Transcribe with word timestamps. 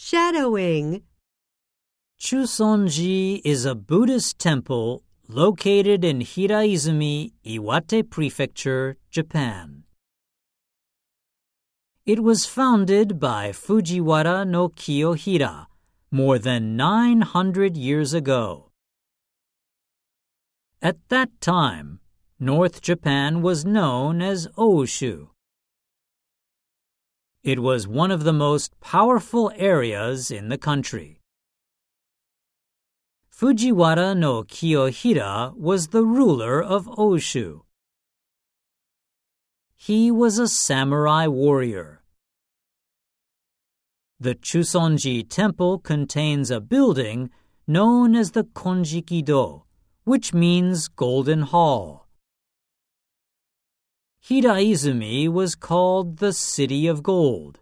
Shadowing. 0.00 1.02
Chusonji 2.20 3.40
is 3.44 3.64
a 3.64 3.74
Buddhist 3.74 4.38
temple 4.38 5.02
located 5.26 6.04
in 6.04 6.20
Hiraizumi, 6.20 7.32
Iwate 7.44 8.08
Prefecture, 8.08 8.96
Japan. 9.10 9.82
It 12.06 12.22
was 12.22 12.46
founded 12.46 13.18
by 13.18 13.50
Fujiwara 13.50 14.46
no 14.46 14.68
Kiyohira 14.68 15.66
more 16.12 16.38
than 16.38 16.76
900 16.76 17.76
years 17.76 18.14
ago. 18.14 18.70
At 20.80 20.98
that 21.08 21.40
time, 21.40 21.98
North 22.38 22.80
Japan 22.82 23.42
was 23.42 23.64
known 23.64 24.22
as 24.22 24.46
Oshu. 24.56 25.30
It 27.44 27.60
was 27.60 27.86
one 27.86 28.10
of 28.10 28.24
the 28.24 28.32
most 28.32 28.78
powerful 28.80 29.52
areas 29.54 30.30
in 30.30 30.48
the 30.48 30.58
country. 30.58 31.20
Fujiwara 33.30 34.16
no 34.16 34.42
Kiyohira 34.42 35.56
was 35.56 35.88
the 35.88 36.04
ruler 36.04 36.60
of 36.60 36.86
Oshu. 36.86 37.60
He 39.76 40.10
was 40.10 40.40
a 40.40 40.48
samurai 40.48 41.28
warrior. 41.28 42.02
The 44.18 44.34
Chusonji 44.34 45.22
temple 45.28 45.78
contains 45.78 46.50
a 46.50 46.60
building 46.60 47.30
known 47.68 48.16
as 48.16 48.32
the 48.32 48.42
Konjikido, 48.42 49.62
which 50.02 50.34
means 50.34 50.88
Golden 50.88 51.42
Hall. 51.42 52.07
Hiraizumi 54.24 55.28
was 55.28 55.54
called 55.54 56.18
the 56.18 56.32
City 56.32 56.86
of 56.86 57.02
Gold. 57.02 57.60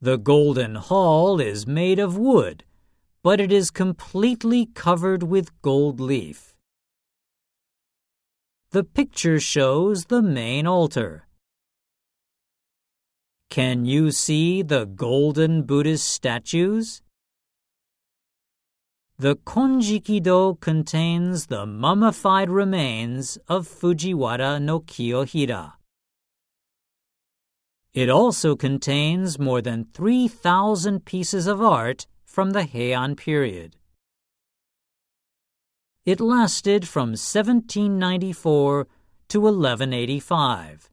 The 0.00 0.16
Golden 0.16 0.76
Hall 0.76 1.40
is 1.40 1.66
made 1.66 1.98
of 1.98 2.16
wood 2.16 2.64
but 3.26 3.40
it 3.40 3.50
is 3.50 3.72
completely 3.72 4.66
covered 4.66 5.24
with 5.24 5.60
gold 5.60 5.98
leaf. 5.98 6.54
The 8.70 8.84
picture 8.84 9.40
shows 9.40 10.04
the 10.04 10.22
main 10.22 10.64
altar. 10.64 11.26
Can 13.50 13.84
you 13.84 14.12
see 14.12 14.62
the 14.62 14.84
golden 14.84 15.64
Buddhist 15.64 16.06
statues? 16.06 17.02
The 19.18 19.36
Konjikido 19.36 20.60
contains 20.60 21.46
the 21.46 21.64
mummified 21.64 22.50
remains 22.50 23.38
of 23.48 23.66
Fujiwara 23.66 24.60
no 24.60 24.80
Kiyohira. 24.80 25.72
It 27.94 28.10
also 28.10 28.56
contains 28.56 29.38
more 29.38 29.62
than 29.62 29.86
3,000 29.94 31.06
pieces 31.06 31.46
of 31.46 31.62
art 31.62 32.06
from 32.26 32.50
the 32.50 32.64
Heian 32.64 33.16
period. 33.16 33.76
It 36.04 36.20
lasted 36.20 36.86
from 36.86 37.16
1794 37.16 38.86
to 39.28 39.40
1185. 39.40 40.90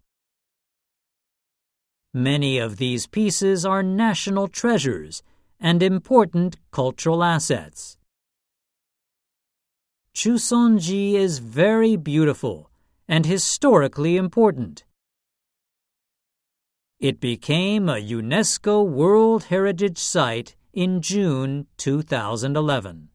Many 2.14 2.58
of 2.58 2.78
these 2.78 3.06
pieces 3.06 3.66
are 3.66 3.84
national 3.84 4.48
treasures 4.48 5.24
and 5.60 5.84
important 5.84 6.56
cultural 6.72 7.22
assets. 7.22 7.98
Chusonji 10.16 11.14
is 11.14 11.40
very 11.40 11.96
beautiful 11.96 12.70
and 13.08 13.26
historically 13.26 14.16
important. 14.16 14.84
It 17.00 17.20
became 17.20 17.90
a 17.90 17.96
UNESCO 17.96 18.88
World 18.88 19.46
Heritage 19.46 19.98
Site 19.98 20.56
in 20.72 21.02
June 21.02 21.66
2011. 21.78 23.10